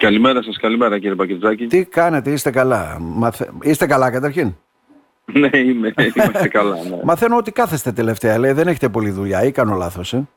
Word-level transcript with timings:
Καλημέρα 0.00 0.42
σας, 0.42 0.56
καλημέρα 0.56 0.98
κύριε 0.98 1.14
Πακετζάκη. 1.14 1.66
Τι 1.66 1.84
κάνετε, 1.84 2.30
είστε 2.30 2.50
καλά; 2.50 2.96
Μαθε... 3.00 3.50
Είστε 3.62 3.86
καλά 3.86 4.10
καταρχήν; 4.10 4.54
ναι, 5.40 5.58
είμαι, 5.58 5.92
είμαστε 6.14 6.48
καλά. 6.48 6.76
Ναι. 6.90 6.98
Μαθαίνω 7.04 7.36
ότι 7.36 7.52
κάθεστε 7.52 7.92
τελευταία, 7.92 8.38
λέει, 8.38 8.52
δεν 8.52 8.68
έχετε 8.68 8.88
πολλή 8.88 9.10
δουλειά 9.10 9.44
ή 9.44 9.50
κάνω 9.52 9.74
λάθος, 9.76 10.12
ε; 10.12 10.28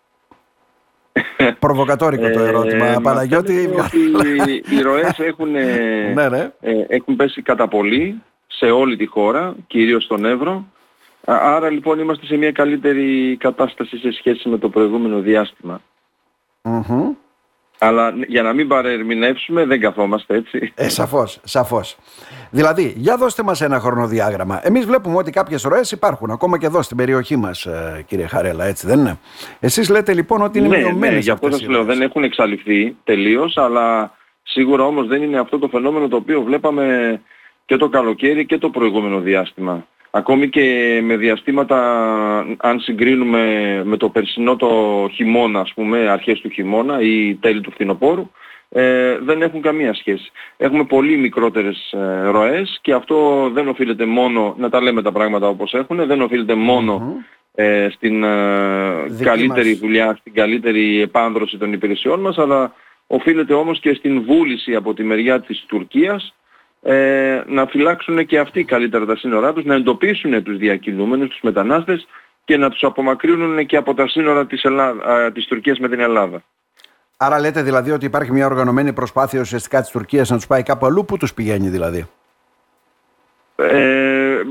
Προβοκατόρικο 1.60 2.30
το 2.30 2.40
Ε, 2.40 2.48
ερώτημα, 2.48 3.00
Παναγιώτη. 3.02 3.70
ότι 3.78 4.64
οι 4.70 4.82
ροές 4.82 5.20
έχουν, 5.20 5.52
ναι, 5.52 6.30
ναι. 6.30 6.52
ε, 6.60 6.72
έχουν 6.88 7.16
πέσει 7.16 7.42
κατά 7.42 7.68
πολύ 7.68 8.22
σε 8.48 8.66
όλη 8.66 8.98
τη 8.98 9.06
χώρα, 9.06 9.56
κυρίως 9.68 10.04
στον 10.04 10.26
Εύρο. 10.26 10.66
Α- 11.26 11.40
Άρα 11.56 11.70
λοιπόν 11.70 12.00
είμαστε 12.00 12.26
σε 12.26 12.36
μια 12.38 12.52
καλύτερη 12.52 13.38
κατάσταση 13.40 13.98
σε 13.98 14.12
σχέση 14.12 14.50
με 14.50 14.58
το 14.58 14.70
προηγούμενο 14.70 15.20
διάστημα. 15.20 15.82
Μμμ. 16.62 17.12
Αλλά 17.84 18.14
για 18.28 18.44
να 18.44 18.54
μην 18.54 18.68
παρερμηνεύσουμε 18.68 19.66
δεν 19.66 19.80
καθόμαστε 19.80 20.36
έτσι. 20.36 20.72
Ε, 20.76 20.90
σαφώς, 20.90 21.40
σαφώς. 21.44 21.98
Δηλαδή, 22.50 22.94
για 22.98 23.18
δώστε 23.18 23.44
μας 23.44 23.62
ένα 23.62 23.80
χρονοδιάγραμμα. 23.80 24.60
Εμείς 24.64 24.86
βλέπουμε 24.86 25.18
ότι 25.18 25.32
κάποιες 25.32 25.64
ροές 25.64 25.92
υπάρχουν, 25.92 26.32
ακόμα 26.32 26.58
και 26.58 26.66
εδώ 26.66 26.82
στην 26.82 26.98
περιοχή 26.98 27.36
μας, 27.36 27.66
ε, 27.66 28.04
κύριε 28.08 28.28
Χαρέλα, 28.28 28.66
έτσι 28.66 28.88
δεν 28.88 29.00
είναι; 29.00 29.20
Εσείς 29.60 29.90
λέτε 29.90 30.14
λοιπόν 30.14 30.42
ότι 30.42 30.60
είναι 30.60 30.68
ναι, 30.68 30.78
μειωμένες 30.78 31.14
ναι, 31.14 31.20
γι' 31.20 31.30
αυτό 31.30 31.46
αυτές 31.46 31.60
σας 31.60 31.70
οι 31.70 31.72
λέω 31.72 31.84
ροές. 31.84 31.98
δεν 31.98 32.06
έχουν 32.08 32.24
εξαλειφθεί 32.24 32.96
τελείως, 33.04 33.58
αλλά 33.58 34.12
σίγουρα 34.44 34.84
όμως 34.84 35.08
δεν 35.08 35.22
είναι 35.22 35.40
αυτό 35.40 35.60
το 35.60 35.68
φαινόμενο 35.68 36.08
το 36.08 36.16
οποίο 36.16 36.42
βλέπαμε 36.42 37.22
και 37.66 37.78
το 37.78 37.90
καλοκαίρι 37.90 38.46
και 38.46 38.58
το 38.58 38.70
προηγούμενο 38.70 39.20
διάστημα. 39.20 39.88
Ακόμη 40.16 40.50
και 40.50 41.00
με 41.04 41.18
διαστήματα, 41.18 41.80
αν 42.58 42.80
συγκρίνουμε 42.80 43.82
με 43.84 43.98
το 43.98 44.10
περσινό 44.10 44.56
το 44.56 44.70
χειμώνα, 45.14 45.60
ας 45.60 45.74
πούμε, 45.74 46.10
αρχές 46.10 46.40
του 46.42 46.50
χειμώνα 46.50 47.02
ή 47.02 47.36
τέλη 47.36 47.62
του 47.62 47.72
φθινοπόρου, 47.72 48.30
ε, 48.70 49.18
δεν 49.18 49.42
έχουν 49.42 49.62
καμία 49.62 49.94
σχέση. 49.94 50.32
Έχουμε 50.58 50.84
πολύ 50.84 51.18
μικρότερες 51.18 51.92
ε, 51.92 52.30
ροές 52.30 52.80
και 52.82 52.94
αυτό 52.94 53.50
δεν 53.54 53.68
οφείλεται 53.68 54.06
μόνο, 54.06 54.56
να 54.58 54.70
τα 54.70 54.82
λέμε 54.82 55.02
τα 55.02 55.12
πράγματα 55.12 55.48
όπως 55.48 55.74
έχουν, 55.74 56.06
δεν 56.06 56.22
οφείλεται 56.22 56.54
μόνο 56.56 56.98
Μμμ. 57.00 57.16
ε, 57.56 57.90
στην 57.90 58.24
ε, 58.24 59.04
Δική 59.08 59.24
καλύτερη 59.24 59.70
μας. 59.70 59.80
δουλειά, 59.80 60.16
στην 60.20 60.34
καλύτερη 60.34 61.02
επάνδρωση 61.02 61.58
των 61.58 61.74
υπηρεσιών 61.74 62.20
μας, 62.20 62.38
αλλά 62.38 62.74
οφείλεται 63.08 63.54
όμως 63.54 63.80
και 63.80 63.94
στην 63.94 64.24
βούληση 64.24 64.76
από 64.76 64.94
τη 64.94 65.04
μεριά 65.04 65.42
της 65.42 65.66
Τουρκίας 65.68 66.34
ε, 66.84 67.42
να 67.48 67.66
φυλάξουν 67.66 68.26
και 68.26 68.40
αυτοί 68.40 68.64
καλύτερα 68.64 69.06
τα 69.06 69.16
σύνορά 69.16 69.54
τους, 69.54 69.66
να 69.66 69.76
εντοπίσουν 69.76 70.44
τους 70.44 70.58
διακινούμενους, 70.58 71.30
τους 71.30 71.42
μετανάστες 71.42 72.08
και 72.46 72.58
να 72.58 72.70
τους 72.70 72.84
απομακρύνουν 72.84 73.66
και 73.66 73.78
από 73.78 73.94
τα 73.94 74.08
σύνορα 74.08 74.46
της, 74.46 74.64
Ελλάδα, 74.64 75.12
α, 75.12 75.32
της 75.32 75.46
Τουρκίας 75.46 75.80
με 75.80 75.90
την 75.90 76.00
Ελλάδα. 76.00 76.44
Άρα 77.18 77.40
λέτε 77.40 77.62
δηλαδή 77.62 77.92
ότι 77.92 78.06
υπάρχει 78.06 78.32
μια 78.32 78.46
οργανωμένη 78.46 78.94
προσπάθεια 78.94 79.40
ουσιαστικά 79.40 79.82
της 79.82 79.90
Τουρκίας 79.90 80.30
να 80.30 80.36
τους 80.36 80.48
πάει 80.48 80.64
κάπου 80.64 80.86
αλλού, 80.86 81.06
πού 81.06 81.18
τους 81.18 81.34
πηγαίνει 81.34 81.70
δηλαδή; 81.70 82.08
Ε, 83.56 84.42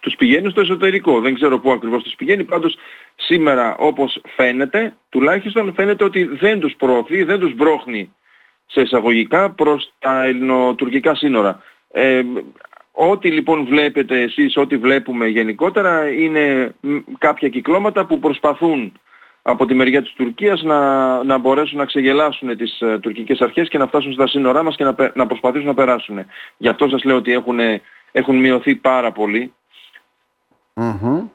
τους 0.00 0.14
πηγαίνει 0.14 0.50
στο 0.50 0.60
εσωτερικό. 0.60 1.20
Δεν 1.20 1.34
ξέρω 1.34 1.58
πού 1.58 1.72
ακριβώς 1.72 2.02
τους 2.02 2.14
πηγαίνει. 2.14 2.44
Πάντως 2.44 2.76
σήμερα 3.14 3.76
όπως 3.78 4.20
φαίνεται, 4.36 4.96
τουλάχιστον 5.08 5.72
φαίνεται 5.74 6.04
ότι 6.04 6.24
δεν 6.24 6.60
τους 6.60 6.74
προωθεί, 6.76 7.22
δεν 7.22 7.38
τους 7.38 7.54
μπρόχνει 7.54 8.14
σε 8.66 8.80
εισαγωγικά 8.80 9.50
προς 9.50 9.92
τα 9.98 10.24
ελληνοτουρκικά 10.24 11.14
σύνορα. 11.14 11.62
Ε, 11.98 12.22
ό,τι 12.92 13.30
λοιπόν 13.30 13.64
βλέπετε 13.64 14.20
εσείς, 14.20 14.56
ό,τι 14.56 14.76
βλέπουμε 14.76 15.26
γενικότερα 15.26 16.08
είναι 16.08 16.74
μ, 16.80 16.96
κάποια 17.18 17.48
κυκλώματα 17.48 18.06
που 18.06 18.18
προσπαθούν 18.18 18.92
από 19.42 19.66
τη 19.66 19.74
μεριά 19.74 20.02
της 20.02 20.12
Τουρκίας 20.12 20.62
να, 20.62 21.22
να 21.24 21.38
μπορέσουν 21.38 21.78
να 21.78 21.84
ξεγελάσουν 21.84 22.56
τις 22.56 22.80
ε, 22.80 22.98
τουρκικές 22.98 23.40
αρχές 23.40 23.68
και 23.68 23.78
να 23.78 23.86
φτάσουν 23.86 24.12
στα 24.12 24.26
σύνορά 24.26 24.62
μας 24.62 24.76
και 24.76 24.84
να, 24.84 24.94
πε- 24.94 25.16
να 25.16 25.26
προσπαθήσουν 25.26 25.66
να 25.66 25.74
περάσουν. 25.74 26.18
Γι' 26.56 26.68
αυτό 26.68 26.88
σας 26.88 27.04
λέω 27.04 27.16
ότι 27.16 27.32
έχουν, 27.32 27.58
έχουν 28.12 28.36
μειωθεί 28.36 28.74
πάρα 28.74 29.12
πολύ, 29.12 29.52
Μμμ. 30.74 31.28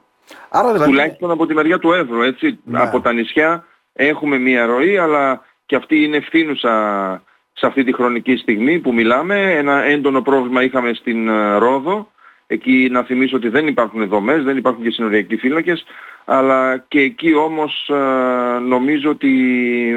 Άρα 0.48 0.72
δηλαδή... 0.72 0.90
τουλάχιστον 0.90 1.30
από 1.30 1.46
τη 1.46 1.54
μεριά 1.54 1.78
του 1.78 1.92
Εύρου, 1.92 2.22
έτσι. 2.22 2.58
Ναι. 2.64 2.80
Από 2.80 3.00
τα 3.00 3.12
νησιά 3.12 3.64
έχουμε 3.92 4.38
μία 4.38 4.66
ροή, 4.66 4.98
αλλά 4.98 5.44
και 5.66 5.76
αυτή 5.76 6.02
είναι 6.04 6.16
ευθύνουσα 6.16 7.22
σε 7.52 7.66
αυτή 7.66 7.84
τη 7.84 7.92
χρονική 7.92 8.36
στιγμή 8.36 8.78
που 8.78 8.94
μιλάμε. 8.94 9.52
Ένα 9.52 9.82
έντονο 9.84 10.22
πρόβλημα 10.22 10.62
είχαμε 10.62 10.94
στην 10.94 11.28
ε, 11.28 11.56
Ρόδο. 11.56 12.10
Εκεί 12.46 12.88
να 12.90 13.02
θυμίσω 13.02 13.36
ότι 13.36 13.48
δεν 13.48 13.66
υπάρχουν 13.66 14.08
δομές, 14.08 14.42
δεν 14.44 14.56
υπάρχουν 14.56 14.82
και 14.82 14.90
συνοριακοί 14.90 15.36
φύλακες, 15.36 15.84
αλλά 16.24 16.78
και 16.88 17.00
εκεί 17.00 17.34
όμως 17.34 17.88
ε, 17.88 18.58
νομίζω 18.58 19.10
ότι 19.10 19.32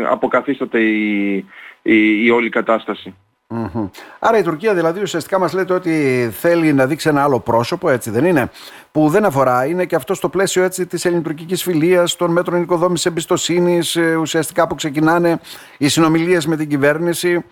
αποκαθίσταται 0.10 0.82
η, 0.82 1.36
η, 1.82 2.26
η 2.26 2.30
όλη 2.30 2.50
κατάσταση. 2.50 3.16
Μμμ. 3.50 3.88
Άρα 4.20 4.38
η 4.38 4.44
Τουρκία 4.44 4.74
δηλαδή 4.74 5.02
ουσιαστικά 5.02 5.40
μας 5.40 5.54
λέτε 5.54 5.74
ότι 5.74 6.30
θέλει 6.32 6.74
να 6.74 6.86
δείξει 6.86 7.10
ένα 7.10 7.24
άλλο 7.24 7.40
πρόσωπο, 7.40 7.90
έτσι 7.90 8.10
δεν 8.10 8.26
είναι, 8.26 8.50
που 8.92 9.10
δεν 9.10 9.26
αφορά, 9.26 9.66
είναι 9.66 9.86
και 9.86 9.96
αυτό 9.96 10.14
στο 10.14 10.30
πλαίσιο 10.30 10.64
έτσι 10.64 10.86
της 10.86 11.06
ελληνοτουρκικής 11.06 11.64
φιλίας, 11.64 12.16
των 12.16 12.32
μέτρων 12.32 12.62
οικοδόμησης 12.62 13.06
εμπιστοσύνης, 13.06 13.96
ε, 13.96 14.16
ουσιαστικά 14.16 14.68
που 14.68 14.76
ξεκινάνε 14.76 15.40
οι 15.78 15.88
συνομιλίες 15.88 16.48
με 16.48 16.56
την 16.56 16.70
κυβέρνηση. 16.70 17.46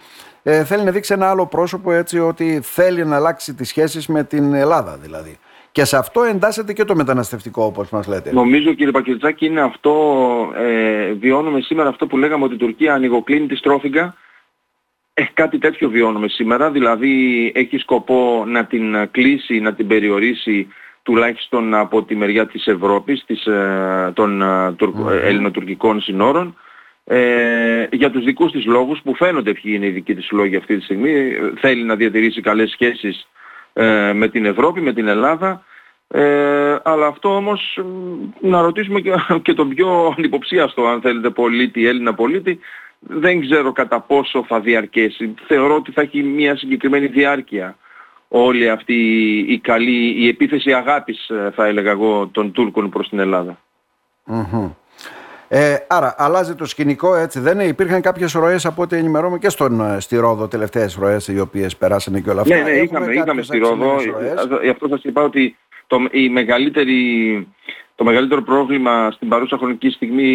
Ε, 0.44 0.64
θέλει 0.64 0.84
να 0.84 0.92
δείξει 0.92 1.14
ένα 1.14 1.30
άλλο 1.30 1.46
πρόσωπο 1.46 1.92
έτσι 1.92 2.20
ότι 2.20 2.60
θέλει 2.64 3.06
να 3.06 3.16
αλλάξει 3.16 3.54
τις 3.54 3.68
σχέσεις 3.68 4.08
με 4.08 4.24
την 4.24 4.54
Ελλάδα 4.54 4.98
δηλαδή. 5.02 5.38
Και 5.72 5.86
σε 5.86 5.98
αυτό 5.98 6.24
εντάσσεται 6.24 6.74
και 6.74 6.84
το 6.84 6.96
μεταναστευτικό 6.96 7.64
όπως 7.64 7.90
μας 7.90 8.08
λέτε. 8.08 8.32
Νομίζω 8.32 8.74
κύριε 8.74 8.92
Πακελτσάκη 8.92 9.46
είναι 9.46 9.62
αυτό, 9.62 9.94
ε, 10.56 11.12
βιώνουμε 11.12 11.62
σήμερα 11.62 11.90
αυτό 11.90 12.08
που 12.08 12.18
λέγαμε 12.18 12.44
ότι 12.44 12.54
η 12.54 12.58
Τουρκία 12.58 12.94
ανοιγοκλίνει 12.94 13.48
τη 13.48 13.56
στρόφιγγα. 13.56 14.16
Ε, 15.14 15.24
κάτι 15.34 15.58
τέτοιο 15.58 15.90
βιώνουμε 15.90 16.28
σήμερα, 16.28 16.72
δηλαδή 16.72 17.52
έχει 17.56 17.78
σκοπό 17.78 18.44
να 18.48 18.66
την 18.66 19.10
κλείσει, 19.12 19.60
να 19.60 19.74
την 19.74 19.88
περιορίσει 19.88 20.68
τουλάχιστον 21.04 21.74
από 21.74 22.04
τη 22.04 22.16
μεριά 22.16 22.48
της 22.48 22.68
Ευρώπης, 22.68 23.24
της, 23.26 23.46
ε, 23.46 24.12
των 24.14 24.42
ε, 24.42 24.74
τουρκ- 24.74 25.10
ε, 25.12 25.28
ελληνοτουρκικών 25.28 26.02
συνόρων, 26.02 26.58
ε, 27.06 27.88
για 27.92 28.12
τους 28.12 28.24
δικούς 28.24 28.52
της 28.52 28.66
λόγους 28.66 29.02
που 29.04 29.16
φαίνονται 29.16 29.54
ποιοι 29.54 29.72
είναι 29.76 29.86
οι 29.86 29.90
δικοί 29.90 30.16
της 30.16 30.32
λόγοι 30.32 30.56
αυτή 30.56 30.78
τη 30.78 30.84
στιγμή. 30.84 31.12
Ε, 31.12 31.54
Θέλει 31.60 31.84
να 31.84 31.96
διατηρήσει 31.96 32.42
καλές 32.42 32.70
σχέσεις 32.70 33.28
ε, 33.74 34.14
με 34.14 34.28
την 34.28 34.46
Ευρώπη, 34.46 34.82
με 34.82 34.94
την 34.94 35.08
Ελλάδα, 35.08 35.64
ε, 36.08 36.76
αλλά 36.84 37.08
αυτό 37.08 37.36
όμως 37.36 37.80
μ, 37.84 38.50
να 38.50 38.62
ρωτήσουμε 38.62 39.00
και, 39.02 39.14
και 39.42 39.54
τον 39.54 39.70
πιο 39.70 40.14
ανυποψίαστο 40.18 40.88
αν 40.88 41.02
θέλετε 41.02 41.30
πολίτη, 41.30 41.88
Έλληνα 41.88 42.14
πολίτη, 42.14 42.60
δεν 43.08 43.42
ξέρω 43.42 43.72
κατά 43.72 44.00
πόσο 44.00 44.44
θα 44.48 44.60
διαρκέσει. 44.60 45.34
Θεωρώ 45.48 45.76
ότι 45.76 45.92
θα 45.92 46.02
έχει 46.02 46.24
μια 46.24 46.56
συγκεκριμένη 46.58 47.06
διάρκεια 47.06 47.78
όλη 48.28 48.70
αυτή 48.70 48.94
η 49.48 49.60
καλή, 49.60 50.24
η 50.24 50.28
επίθεση 50.28 50.74
αγάπης 50.74 51.30
ε, 51.30 51.52
θα 51.56 51.66
έλεγα 51.66 51.92
εγώ 51.92 52.28
των 52.28 52.52
Τούρκων 52.52 52.90
προς 52.90 53.10
την 53.10 53.20
Ελλάδα. 53.20 53.58
Μμμ. 54.24 54.70
Ε, 55.48 55.76
άρα 55.88 56.16
αλλάζει 56.18 56.56
το 56.56 56.66
σκηνικό 56.66 57.16
έτσι 57.16 57.40
δεν 57.40 57.54
είναι; 57.54 57.64
Υπήρχαν 57.64 58.02
κάποιες 58.02 58.34
ροές 58.34 58.66
από 58.66 58.82
ό,τι 58.82 58.96
ενημερώνουμε 58.96 59.40
και 59.40 59.50
στον, 59.50 59.82
ε, 59.82 60.00
στη 60.00 60.18
Ρόδο 60.18 60.48
τελευταίες 60.48 60.96
ροές 60.96 61.28
οι 61.28 61.40
οποίες 61.40 61.78
περάσανε 61.78 62.20
και 62.20 62.30
όλα 62.30 62.42
αυτά. 62.42 62.56
Ναι, 62.56 62.62
ναι, 62.62 62.70
Έχουμε 62.70 62.84
είχαμε, 62.84 63.06
κάποιες 63.06 63.24
είχαμε 63.24 63.42
στη 63.42 63.58
Ρόδο. 63.58 63.94
αυξημένες 63.94 64.34
ροές. 64.34 64.62
Γι' 64.64 64.70
αυτό 64.70 64.88
σας 64.88 65.04
είπα 65.04 65.22
ότι 65.22 65.58
το, 65.88 66.08
η 66.12 66.30
μεγαλύτερη, 66.30 67.48
το 67.96 68.04
μεγαλύτερο 68.04 68.42
πρόβλημα 68.42 69.12
στην 69.12 69.28
παρούσα 69.28 69.58
χρονική 69.58 69.90
στιγμή 69.90 70.34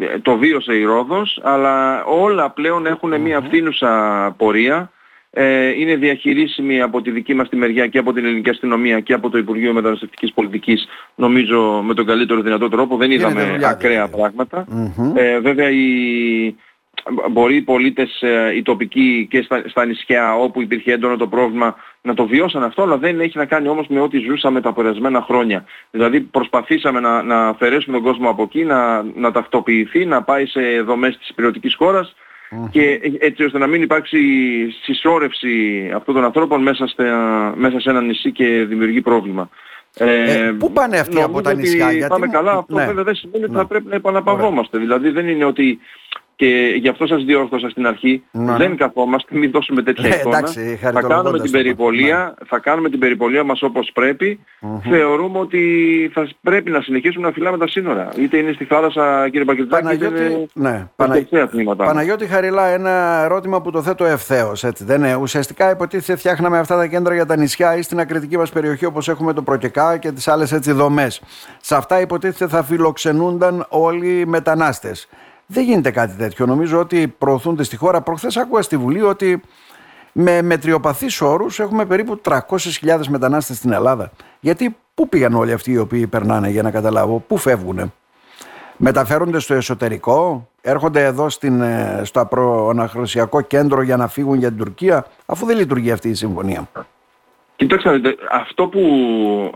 ε, 0.00 0.18
το 0.18 0.36
βίωσε 0.36 0.74
η 0.74 0.84
Ρόδος, 0.84 1.40
αλλά 1.42 2.04
όλα 2.04 2.50
πλέον 2.50 2.86
έχουν 2.86 3.20
μια 3.20 3.40
φθήνουσα 3.40 4.34
πορεία. 4.38 4.90
Ε, 5.30 5.80
είναι 5.80 5.96
διαχειρίσιμη 5.96 6.80
από 6.80 7.02
τη 7.02 7.10
δική 7.10 7.34
μας 7.34 7.48
τη 7.48 7.56
μεριά 7.56 7.86
και 7.86 7.98
από 7.98 8.12
την 8.12 8.24
ελληνική 8.24 8.50
αστυνομία 8.50 9.00
και 9.00 9.12
από 9.12 9.30
το 9.30 9.38
Υπουργείο 9.38 9.72
Μεταναστευτικής 9.72 10.32
Πολιτικής 10.32 10.88
νομίζω 11.14 11.82
με 11.86 11.94
τον 11.94 12.06
καλύτερο 12.06 12.40
δυνατό 12.40 12.68
τρόπο. 12.68 12.96
Δεν 12.96 13.10
Γίνεται 13.10 13.30
είδαμε 13.30 13.50
δουλειά, 13.50 13.68
ακραία 13.68 14.06
δηλαδή. 14.06 14.16
πράγματα. 14.16 14.64
Μμμ. 14.68 15.12
Ε, 15.16 15.40
βέβαια 15.40 15.70
οι, 15.70 16.54
μπορεί 17.30 17.56
οι 17.56 17.60
πολίτες, 17.62 18.22
ε, 18.22 18.52
οι 18.56 18.62
τοπικοί 18.62 19.26
και 19.30 19.42
στα, 19.42 19.62
στα 19.66 19.84
νησιά 19.84 20.34
όπου 20.36 20.62
υπήρχε 20.62 20.92
έντονο 20.92 21.16
το 21.16 21.26
πρόβλημα 21.26 21.74
να 22.02 22.14
το 22.14 22.26
βιώσαν 22.26 22.62
αυτό, 22.62 22.82
αλλά 22.82 22.96
δεν 22.98 23.20
έχει 23.20 23.38
να 23.38 23.44
κάνει 23.44 23.68
όμως 23.68 23.86
με 23.88 24.00
ό,τι 24.00 24.18
ζούσαμε 24.18 24.60
τα 24.60 24.72
περασμένα 24.72 25.22
χρόνια. 25.22 25.64
Δηλαδή 25.90 26.20
προσπαθήσαμε 26.20 27.00
να, 27.00 27.22
να 27.22 27.48
αφαιρέσουμε 27.48 27.96
τον 27.96 28.04
κόσμο 28.06 28.30
από 28.30 28.42
εκεί, 28.42 28.64
να, 28.64 29.02
να 29.02 29.32
ταυτοποιηθεί, 29.32 30.04
να 30.06 30.22
πάει 30.22 30.46
σε 30.46 30.60
δομές 30.80 31.16
της 31.18 31.28
υπηρετικής 31.28 31.74
χώρας 31.74 32.14
και 32.70 33.00
έτσι 33.18 33.44
ώστε 33.44 33.58
να 33.58 33.66
μην 33.66 33.82
υπάρξει 33.82 34.18
συσσόρευση 34.82 35.90
αυτών 35.94 36.14
των 36.14 36.24
ανθρώπων 36.24 36.62
μέσα, 36.62 36.86
στα, 36.86 37.04
μέσα 37.56 37.80
σε 37.80 37.90
ένα 37.90 38.00
νησί 38.00 38.32
και 38.32 38.64
δημιουργεί 38.68 39.00
πρόβλημα. 39.00 39.48
Ε, 39.98 40.52
πού 40.58 40.72
πάνε 40.72 40.98
αυτοί 40.98 41.16
από 41.16 41.26
νομίζω 41.26 41.40
τα 41.42 41.50
ότι 41.50 41.60
νησιά, 41.60 41.92
γιατί 41.92 42.08
Πάμε 42.08 42.26
μου- 42.26 42.32
καλά, 42.32 42.52
αυτό 42.52 42.74
ναι. 42.74 42.86
βέβαια 42.86 43.04
δεν 43.04 43.14
σημαίνει 43.14 43.44
ότι 43.44 43.52
Ναι. 43.52 43.58
θα 43.58 43.66
πρέπει 43.66 43.86
να 43.88 43.94
επαναπαυόμαστε. 43.94 44.78
Δηλαδή 44.78 45.10
δεν 45.10 45.28
είναι 45.28 45.44
ότι 45.44 45.78
και 46.36 46.74
γι' 46.80 46.88
αυτό 46.88 47.06
σας 47.06 47.24
διόρθωσα 47.24 47.68
στην 47.68 47.86
αρχή, 47.86 48.22
ναι. 48.30 48.56
δεν 48.56 48.76
καθόμαστε, 48.76 49.36
μην 49.36 49.50
δώσουμε 49.50 49.82
τέτοια 49.82 50.08
ναι, 50.08 50.14
εικόνα. 50.14 50.38
Εντάξει, 50.38 50.78
θα 50.82 51.00
κάνουμε 51.00 51.40
την 51.40 51.50
περιπολία, 51.50 52.34
ναι. 52.38 52.46
θα 52.46 52.58
κάνουμε 52.58 52.88
την 52.88 52.98
περιπολία 52.98 53.44
μας 53.44 53.62
όπως 53.62 53.92
Θεωρούμε 54.82 55.38
ότι 55.38 55.60
θα 56.14 56.28
πρέπει 56.42 56.70
να 56.70 56.80
συνεχίσουμε 56.80 57.26
να 57.26 57.32
φυλάμε 57.32 57.58
τα 57.58 57.68
σύνορα. 57.68 58.08
Είτε 58.18 58.36
είναι 58.36 58.52
στη 58.52 58.64
θάλασσα 58.64 59.28
κύριε 59.28 59.44
Πακετζάκη, 59.44 59.82
Παναγιώτη, 59.82 60.14
είτε 60.14 60.24
είναι 60.24 60.46
ναι, 60.52 60.88
Παναγιώτη, 60.96 61.64
Παναγιώτη 61.76 62.26
Χαριλά, 62.26 62.66
ένα 62.66 63.22
ερώτημα 63.24 63.62
που 63.62 63.70
το 63.70 63.82
θέτω 63.82 64.04
ευθέως, 64.04 64.64
έτσι 64.64 64.84
δεν 64.84 64.96
είναι; 64.98 65.14
Ουσιαστικά 65.14 65.70
υποτίθεται 65.70 66.18
φτιάχναμε 66.18 66.58
αυτά 66.58 66.76
τα 66.76 66.86
κέντρα 66.86 67.14
για 67.14 67.26
τα 67.26 67.36
νησιά 67.36 67.76
ή 67.76 67.82
στην 67.82 68.00
ακριτική 68.00 68.36
μας 68.36 68.50
περιοχή 68.50 68.84
όπως 68.84 69.08
έχουμε 69.08 69.32
το 69.32 69.42
Προκεκά 69.42 69.96
και 69.96 70.12
τις 70.12 70.28
άλλες 70.28 70.52
έτσι 70.52 70.72
δομές. 70.72 71.22
Σε 71.60 71.76
αυτά 71.76 72.00
υποτίθεται 72.00 72.46
θα 72.50 72.62
φιλοξενούνταν 72.62 73.66
όλοι 73.68 74.20
οι 74.20 74.24
μετανάστες. 74.24 75.08
Δεν 75.46 75.64
γίνεται 75.64 75.90
κάτι 75.90 76.16
τέτοιο. 76.16 76.46
Νομίζω 76.46 76.78
ότι 76.78 77.14
προωθούνται 77.18 77.62
στη 77.62 77.76
χώρα. 77.76 78.00
Προχθές 78.00 78.36
άκουγα 78.36 78.62
στη 78.62 78.76
Βουλή 78.76 79.02
ότι 79.02 79.40
με 80.12 80.42
μετριοπαθείς 80.42 81.20
όρους 81.20 81.58
έχουμε 81.58 81.86
περίπου 81.86 82.20
300.000 82.24 83.06
μετανάστες 83.08 83.56
στην 83.56 83.72
Ελλάδα. 83.72 84.10
Γιατί 84.40 84.76
πού 84.94 85.08
πήγαν 85.08 85.34
όλοι 85.34 85.52
αυτοί 85.52 85.70
οι 85.72 85.78
οποίοι 85.78 86.06
περνάνε, 86.06 86.48
για 86.48 86.62
να 86.62 86.70
καταλάβω, 86.70 87.24
πού 87.26 87.36
φεύγουν. 87.36 87.92
Μεταφέρονται 88.76 89.38
στο 89.38 89.54
εσωτερικό, 89.54 90.48
έρχονται 90.60 91.04
εδώ 91.04 91.28
στην, 91.28 91.60
ε, 91.60 92.00
στο 92.04 92.26
προαναχρωσιακό 92.26 93.40
κέντρο 93.40 93.82
για 93.82 93.96
να 93.96 94.08
φύγουν 94.08 94.38
για 94.38 94.48
την 94.48 94.58
Τουρκία, 94.58 95.06
αφού 95.26 95.46
δεν 95.46 95.56
λειτουργεί 95.56 95.90
αυτή 95.90 96.08
η 96.08 96.14
συμφωνία; 96.14 96.68
Κοιτάξτε, 97.56 98.00
αυτό 98.30 98.68
που 98.68 98.80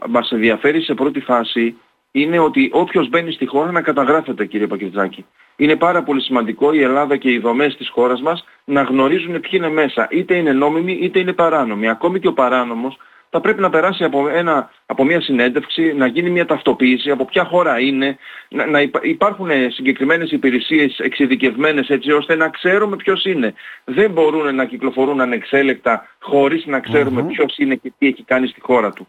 μας 0.09 0.31
ενδιαφέρει 0.31 0.83
σε 0.83 0.95
πρώτη 0.95 1.21
φάση 1.21 1.77
είναι 2.11 2.39
ότι 2.39 2.71
όποιος 2.73 3.09
μπαίνει 3.09 3.33
στη 3.33 3.47
χώρα 3.47 3.71
να 3.71 3.83
καταγράφεται 3.83 4.47
κύριε 4.47 4.67
Πακετζάκη. 4.67 5.27
Είναι 5.57 5.77
πάρα 5.77 6.03
πολύ 6.03 6.21
σημαντικό 6.21 6.73
η 6.73 6.83
Ελλάδα 6.83 7.17
και 7.17 7.31
οι 7.31 7.39
δομές 7.39 7.77
της 7.77 7.89
χώρας 7.89 8.21
μας 8.21 8.45
να 8.65 8.83
γνωρίζουν 8.83 9.41
ποιοι 9.41 9.51
είναι 9.53 9.69
μέσα. 9.69 10.09
Είτε 10.11 10.35
είναι 10.35 10.53
νόμιμοι 10.53 10.93
είτε 10.93 11.19
είναι 11.19 11.33
παράνομοι. 11.33 11.89
Ακόμη 11.89 12.21
και 12.21 12.29
ο 12.29 12.33
παράνομος 12.33 12.99
θα 13.31 13.41
πρέπει 13.41 13.61
να 13.61 13.71
περάσει 13.71 14.05
από, 14.05 14.29
ένα, 14.29 14.71
από 14.87 15.05
μια 15.05 15.21
συνέντευξη, 15.21 15.93
να 15.97 16.07
γίνει 16.07 16.31
μια 16.31 16.47
ταυτοποίηση, 16.47 17.11
από 17.11 17.25
ποια 17.25 17.45
χώρα 17.45 17.81
είναι, 17.81 18.17
να, 18.49 18.67
να 18.67 18.81
υπάρχουν 19.03 19.51
συγκεκριμένες 19.69 20.31
υπηρεσίες 20.31 20.99
εξειδικευμένες 20.99 21.89
έτσι 21.89 22.13
ώστε 22.13 22.35
να 22.35 22.49
ξέρουμε 22.49 22.97
ποιος 22.97 23.25
είναι. 23.25 23.55
Δεν 23.85 24.11
μπορούν 24.11 24.55
να 24.55 24.65
κυκλοφορούν 24.65 25.21
ανεξέλεκτα 25.21 26.07
χωρίς 26.21 26.67
να 26.67 26.81
ξέρουμε 26.81 27.23
ποιος 27.23 27.59
είναι 27.59 27.75
και 27.75 27.93
τι 27.99 28.07
έχει 28.07 28.23
κάνει 28.23 28.47
στη 28.47 28.61
χώρα 28.61 28.93
του. 28.93 29.09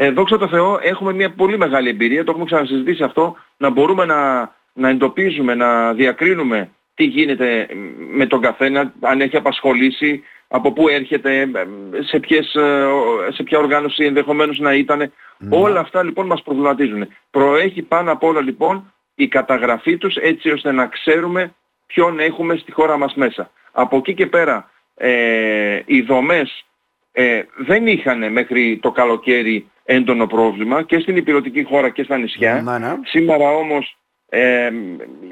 Ε, 0.00 0.10
δόξα 0.10 0.38
τω 0.38 0.48
Θεώ 0.48 0.78
έχουμε 0.82 1.12
μια 1.12 1.30
πολύ 1.30 1.58
μεγάλη 1.58 1.88
εμπειρία, 1.88 2.24
το 2.24 2.30
έχουμε 2.30 2.46
ξανασυζητήσει 2.46 3.02
αυτό, 3.02 3.36
να 3.56 3.70
μπορούμε 3.70 4.04
να, 4.04 4.52
να 4.72 4.88
εντοπίζουμε, 4.88 5.54
να 5.54 5.92
διακρίνουμε 5.92 6.70
τι 6.94 7.04
γίνεται 7.04 7.66
με 8.10 8.26
τον 8.26 8.40
καθένα, 8.40 8.92
αν 9.00 9.20
έχει 9.20 9.36
απασχολήσει, 9.36 10.22
από 10.48 10.72
πού 10.72 10.88
έρχεται, 10.88 11.50
σε, 11.98 12.18
ποιες, 12.18 12.54
ε, 12.54 12.86
σε 13.28 13.42
ποια 13.42 13.58
οργάνωση 13.58 14.04
ενδεχομένως 14.04 14.58
να 14.58 14.74
ήταν. 14.74 14.98
Ναι. 14.98 15.08
Όλα 15.50 15.80
αυτά 15.80 16.02
λοιπόν 16.02 16.26
μας 16.26 16.42
προβληματίζουν. 16.42 17.08
Προέχει 17.30 17.82
πάνω 17.82 18.12
απ' 18.12 18.22
όλα 18.22 18.40
λοιπόν 18.40 18.92
η 19.14 19.28
καταγραφή 19.28 19.96
τους 19.96 20.16
έτσι 20.16 20.50
ώστε 20.50 20.72
να 20.72 20.86
ξέρουμε 20.86 21.54
ποιον 21.86 22.20
έχουμε 22.20 22.56
στη 22.56 22.72
χώρα 22.72 22.98
μας 22.98 23.14
μέσα. 23.14 23.50
Από 23.72 23.96
εκεί 23.96 24.14
και 24.14 24.26
πέρα 24.26 24.70
ε, 24.94 25.80
οι 25.86 26.00
δομές 26.00 26.64
ε, 27.12 27.42
δεν 27.56 27.86
είχαν 27.86 28.32
μέχρι 28.32 28.78
το 28.82 28.90
καλοκαίρι 28.90 29.70
έντονο 29.90 30.26
πρόβλημα 30.26 30.82
και 30.82 30.98
στην 30.98 31.16
υπηρετική 31.16 31.62
χώρα 31.62 31.88
και 31.88 32.02
στα 32.02 32.18
νησιά. 32.18 32.62
Ναι, 32.62 32.78
ναι. 32.78 32.94
Σήμερα 33.04 33.50
όμως 33.50 33.96
ε, 34.28 34.70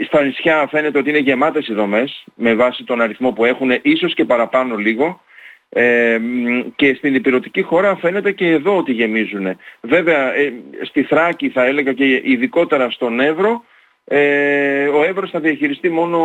στα 0.07 0.25
νησιά 0.25 0.67
φαίνεται 0.71 0.99
ότι 0.99 1.09
είναι 1.09 1.19
γεμάτες 1.19 1.69
οι 1.69 1.75
δομές 1.75 2.25
με 2.35 2.55
βάση 2.55 2.85
τον 2.85 3.01
αριθμό 3.01 3.33
που 3.33 3.45
έχουν, 3.45 3.71
ίσως 3.83 4.15
και 4.15 4.25
παραπάνω 4.25 4.77
λίγο. 4.77 5.21
Ε, 5.69 6.19
και 6.77 6.95
στην 6.95 7.15
υπηρετική 7.15 7.63
χώρα 7.63 7.97
φαίνεται 7.97 8.33
και 8.33 8.47
εδώ 8.51 8.77
ότι 8.77 8.93
γεμίζουν. 8.93 9.57
Βέβαια 9.81 10.35
ε, 10.35 10.53
στη 10.83 11.03
Θράκη 11.03 11.49
θα 11.49 11.65
έλεγα 11.65 11.93
και 11.93 12.21
ειδικότερα 12.25 12.91
στον 12.91 13.21
Εύρο 13.21 13.65
ε, 14.09 14.87
ο 14.87 15.05
Εύρος 15.05 15.31
θα 15.31 15.41
διαχειριστεί 15.41 15.89
μόνο 15.91 16.21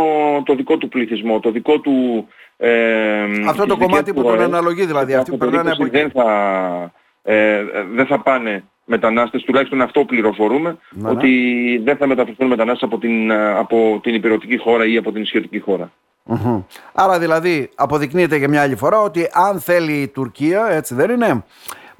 το 0.45 0.55
δικό 0.55 0.77
του 0.77 0.87
πληθυσμό, 0.89 1.39
το 1.39 1.51
δικό 1.51 1.79
του... 1.79 2.27
Ε, 2.57 3.23
Αυτό 3.47 3.65
το 3.65 3.77
κομμάτι 3.77 4.13
που 4.13 4.23
τον 4.23 4.41
αναλογεί 4.41 4.85
δηλαδή, 4.85 5.13
αυτοί 5.13 5.31
που 5.31 5.37
περνάνε 5.37 5.71
από 5.71 5.85
εκεί. 5.85 5.97
Δεν 5.97 6.11
θα, 6.11 6.91
ε, 7.23 7.63
δεν 7.93 8.05
θα 8.05 8.19
πάνε 8.19 8.63
μετανάστες, 8.85 9.43
τουλάχιστον 9.43 9.81
αυτό 9.81 10.05
πληροφορούμε, 10.05 10.77
ναι, 10.91 11.01
ναι. 11.03 11.09
ότι 11.09 11.81
δεν 11.83 11.97
θα 11.97 12.07
μεταφερθούν 12.07 12.47
μετανάστες 12.47 12.83
από 12.83 12.97
την, 12.97 13.31
από 13.31 13.99
την 14.03 14.13
υπηρετική 14.13 14.57
χώρα 14.57 14.85
ή 14.85 14.97
από 14.97 15.11
την 15.11 15.21
ισχυρική 15.21 15.59
Άρα 16.93 17.19
δηλαδή 17.19 17.69
αποδεικνύεται 17.75 18.35
για 18.35 18.49
μια 18.49 18.61
άλλη 18.61 18.75
φορά 18.75 18.99
ότι 18.99 19.27
αν 19.31 19.59
θέλει 19.59 20.01
η 20.01 20.07
Τουρκία, 20.07 20.67
έτσι 20.69 20.95
δεν 20.95 21.09
είναι, 21.09 21.43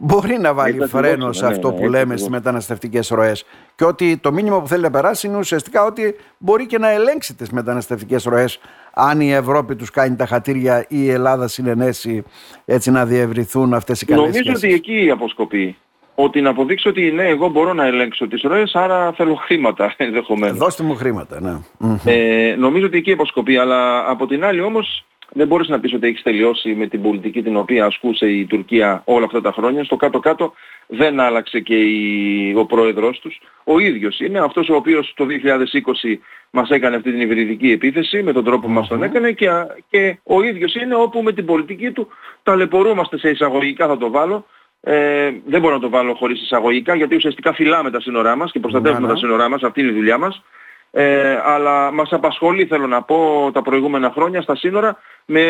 μπορεί 0.02 0.38
να 0.40 0.54
βάλει 0.54 0.86
φρένος 0.88 1.38
σε 1.38 1.46
ναι, 1.46 1.52
αυτό 1.52 1.72
που 1.72 1.90
λέμε 1.90 2.18
στις 2.18 2.30
μεταναστευτικές 2.30 3.10
ροές. 3.10 3.46
Και 3.76 3.86
ότι 3.86 4.18
το 4.18 4.32
μήνυμα 4.32 4.62
που 4.62 4.68
θέλει 4.68 4.82
να 4.82 4.90
περάσει 4.90 5.28
είναι 5.28 5.38
ουσιαστικά 5.38 5.86
ότι 5.86 6.16
μπορεί 6.38 6.66
και 6.66 6.78
να 6.78 6.90
ελέγξει 6.90 7.36
τις 7.36 7.50
μεταναστευτικές 7.50 8.24
ροές 8.24 8.60
αν 8.94 9.22
η 9.22 9.34
Ευρώπη 9.34 9.76
τους 9.76 9.92
κάνει 9.92 10.16
τα 10.16 10.26
χατήρια 10.26 10.86
ή 10.88 11.04
η 11.04 11.10
Ελλάδα 11.10 11.48
συνενέσει 11.48 12.24
έτσι 12.66 12.92
να 12.92 13.06
διευρυθούν 13.06 13.74
αυτές 13.74 14.02
οι 14.02 14.06
καλές 14.06 14.24
Νομίζω 14.24 14.52
ότι 14.56 14.74
εκεί 14.74 15.10
αποσκοπεί 15.12 15.78
ότι 16.16 16.42
να 16.42 16.50
αποδείξω 16.50 16.90
ότι 16.90 17.12
ναι, 17.12 17.28
εγώ 17.28 17.50
μπορώ 17.50 17.74
να 17.74 17.86
ελέγξω 17.86 18.28
τις 18.28 18.42
ροές, 18.42 18.76
άρα 18.76 19.12
θέλω 19.12 19.36
χρήματα 19.36 19.94
ενδεχομένως. 19.98 20.58
Δώστε 20.58 20.84
μου 20.84 20.96
χρήματα, 20.96 21.42
ναι. 21.42 21.58
Ε, 22.06 22.56
νομίζω 22.56 22.86
ότι 22.86 22.98
εκεί 22.98 23.12
αποσκοπεί, 23.12 23.58
αλλά 23.58 24.10
από 24.10 24.28
την 24.28 24.44
άλλη 24.44 24.62
όμως 24.62 25.06
δεν 25.34 25.48
μπορείς 25.48 25.68
να 25.68 25.80
πεις 25.80 25.94
ότι 25.94 26.08
έχεις 26.08 26.22
τελειώσει 26.22 26.74
με 26.74 26.88
την 26.88 27.02
πολιτική 27.02 27.42
την 27.44 27.58
οποία 27.58 27.86
ασκούσε 27.86 28.30
η 28.30 28.46
Τουρκία 28.46 29.02
όλα 29.06 29.26
αυτά 29.26 29.42
τα 29.42 29.52
χρόνια. 29.52 29.84
Στο 29.84 29.96
κάτω-κάτω 29.96 30.54
δεν 30.88 31.20
άλλαξε 31.20 31.60
και 31.60 31.76
η, 31.76 32.54
ο 32.58 32.66
πρόεδρος 32.66 33.20
τους. 33.20 33.42
Ο 33.64 33.80
ίδιος 33.80 34.20
είναι 34.20 34.40
αυτός 34.40 34.70
ο 34.70 34.76
οποίος 34.76 35.14
το 35.16 35.26
2020 35.26 36.18
μας 36.50 36.70
έκανε 36.70 36.96
αυτή 36.96 37.12
την 37.12 37.22
υβριδική 37.22 37.72
επίθεση 37.72 38.24
με 38.24 38.32
τον 38.32 38.44
τρόπο 38.44 38.68
που 38.68 38.74
μας 38.74 38.88
τον 38.88 39.04
έκανε 39.04 39.32
και, 39.32 39.50
και 39.90 40.20
ο 40.24 40.44
ίδιος 40.44 40.76
είναι 40.76 40.96
όπου 40.96 41.22
με 41.22 41.34
την 41.34 41.46
πολιτική 41.46 41.92
του 41.92 42.08
ταλαιπωρούμαστε 42.44 43.18
σε 43.18 43.30
εισαγωγικά 43.30 43.88
θα 43.88 43.98
το 43.98 44.10
βάλω 44.10 44.46
ε, 44.84 45.32
δεν 45.46 45.62
μπορώ 45.62 45.74
να 45.74 45.80
το 45.80 45.90
βάλω 45.90 46.14
χωρίς 46.14 46.42
εισαγωγικά 46.42 46.96
γιατί 46.96 47.16
ουσιαστικά 47.16 47.54
φυλάμε 47.54 47.92
τα 47.92 48.02
σύνορά 48.02 48.36
μας 48.36 48.52
και 48.52 48.60
προστατεύουμε 48.60 49.08
τα 49.08 49.16
σύνορά 49.16 49.50
μας, 49.50 49.62
αυτή 49.64 49.82
είναι 49.82 49.92
η 49.92 49.94
δουλειά 49.94 50.18
μας. 50.18 50.44
Ε, 50.94 51.40
αλλά 51.44 51.92
μας 51.92 52.12
απασχολεί 52.12 52.66
θέλω 52.66 52.88
να 52.88 53.02
πω 53.02 53.50
τα 53.54 53.62
προηγούμενα 53.62 54.12
χρόνια 54.12 54.42
στα 54.42 54.56
σύνορα 54.56 54.98
με, 55.26 55.46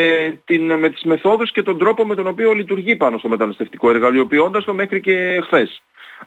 την, 0.46 0.80
με 0.80 0.90
τις 0.90 1.04
μεθόδους 1.04 1.52
και 1.52 1.64
τον 1.64 1.78
τρόπο 1.78 2.06
με 2.06 2.16
τον 2.16 2.28
οποίο 2.28 2.54
λειτουργεί 2.54 2.96
πάνω 2.96 3.18
στο 3.18 3.30
μεταναστευτικό 3.30 3.90
εργαλειοποιώντας 3.90 4.64
το 4.64 4.74
μέχρι 4.74 5.00
και 5.00 5.42
χθες. 5.44 5.82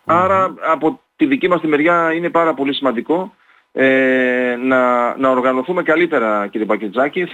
Άρα 0.04 0.54
από 0.60 1.00
τη 1.16 1.26
δική 1.26 1.48
μας 1.48 1.60
τη 1.60 1.66
μεριά 1.66 2.12
είναι 2.12 2.30
πάρα 2.30 2.54
πολύ 2.54 2.74
σημαντικό 2.74 3.34
ε, 3.76 4.56
να, 4.62 5.16
να 5.16 5.30
οργανωθούμε 5.30 5.82
καλύτερα 5.82 6.46
κύριε 6.46 6.66
Πακετζάκη, 6.66 7.26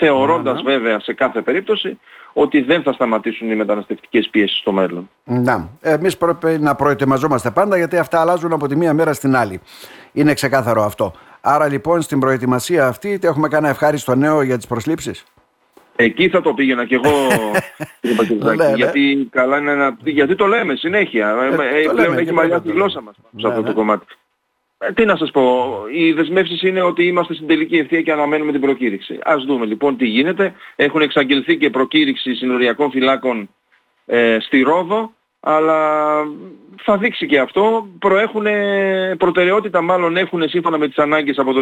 βέβαια 0.64 1.00
σε 1.00 1.12
κάθε 1.12 1.42
περίπτωση 1.42 1.98
ότι 2.32 2.62
δεν 2.62 2.82
θα 2.82 2.92
σταματήσουν 2.92 3.50
οι 3.50 3.54
μεταναστευτικές 3.54 4.28
πιέσεις 4.28 4.58
στο 4.58 4.72
μέλλον. 4.72 5.10
Να, 5.24 5.68
εμείς 5.80 6.16
πρέπει 6.16 6.58
να 6.60 6.74
προετοιμαζόμαστε 6.74 7.50
πάντα 7.50 7.76
γιατί 7.76 7.96
αυτά 7.96 8.20
αλλάζουν 8.20 8.52
από 8.52 8.68
τη 8.68 8.76
μία 8.76 8.94
μέρα 8.94 9.12
στην 9.12 9.36
άλλη. 9.36 9.60
Είναι 10.12 10.34
ξεκάθαρο 10.34 10.82
αυτό. 10.82 11.12
Άρα 11.40 11.68
λοιπόν 11.68 12.02
στην 12.02 12.20
προετοιμασία 12.20 12.86
αυτή 12.86 13.18
έχουμε 13.22 13.48
κάνει 13.48 13.68
ευχάριστο 13.68 14.14
νέο 14.14 14.42
για 14.42 14.56
τις 14.56 14.66
προσλήψεις; 14.66 15.24
Εκεί 15.96 16.28
θα 16.28 16.40
το 16.40 16.54
πήγαινα 16.54 16.86
κι 16.86 16.94
εγώ, 16.94 17.10
κύριε 18.00 18.16
Πακετζάκη, 18.16 18.56
ναι, 18.56 18.68
ναι. 18.68 18.74
γιατί, 18.74 19.28
καλά 19.30 19.58
είναι 19.58 19.74
να... 19.74 19.96
γιατί 20.04 20.34
το 20.34 20.46
λέμε 20.46 20.74
συνέχεια. 20.74 21.36
Ε, 21.60 21.80
ε, 21.80 21.88
πλέον 21.92 22.18
έχει 22.18 22.32
μαλλιά 22.32 22.60
τη 22.60 22.70
γλώσσα 22.72 23.00
μας 23.00 23.14
σε 23.36 23.46
αυτό 23.46 23.62
το 23.62 23.68
ναι, 23.68 23.74
κομμάτι. 23.74 24.04
Ε, 24.82 24.92
τι 24.92 25.04
να 25.04 25.16
σας 25.16 25.30
πω, 25.30 25.74
οι 25.92 26.12
δεσμεύσεις 26.12 26.62
είναι 26.62 26.82
ότι 26.82 27.06
είμαστε 27.06 27.34
στην 27.34 27.46
τελική 27.46 27.76
ευθεία 27.76 28.02
και 28.02 28.12
αναμένουμε 28.12 28.52
την 28.52 28.60
προκήρυξη. 28.60 29.18
Ας 29.22 29.44
δούμε 29.44 29.66
λοιπόν 29.66 29.96
τι 29.96 30.06
γίνεται. 30.06 30.54
Έχουν 30.76 31.00
εξαγγελθεί 31.00 31.56
και 31.56 31.70
προκήρυξη 31.70 32.34
συνοριακών 32.34 32.90
φυλάκων 32.90 33.48
ε, 34.06 34.36
στη 34.40 34.60
Ρόδο, 34.62 35.12
αλλά 35.40 35.78
θα 36.82 36.96
δείξει 36.96 37.26
και 37.26 37.38
αυτό. 37.38 37.88
Προέχουν, 37.98 38.46
προτεραιότητα 39.18 39.80
μάλλον 39.82 40.16
έχουν 40.16 40.48
σύμφωνα 40.48 40.78
με 40.78 40.88
τις 40.88 40.98
ανάγκες 40.98 41.38
από 41.38 41.52
το 41.52 41.60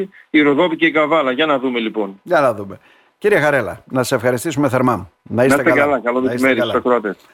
2020 0.00 0.04
η 0.30 0.40
Ροδόπη 0.40 0.76
και 0.76 0.86
η 0.86 0.90
Καβάλα. 0.90 1.32
Για 1.32 1.46
να 1.46 1.58
δούμε 1.58 1.78
λοιπόν. 1.78 2.20
Για 2.22 2.40
να 2.40 2.54
δούμε. 2.54 2.78
Κύριε 3.18 3.38
Χαρέλα, 3.38 3.84
να 3.88 4.02
σε 4.02 4.14
ευχαριστήσουμε 4.14 4.68
θερμά. 4.68 5.10
Να 5.22 5.44
είστε, 5.44 5.62
καλά. 5.62 5.80
καλά. 5.80 6.00
Καλό 6.00 6.20
μεσημέρι 6.20 6.60
στους 6.60 7.26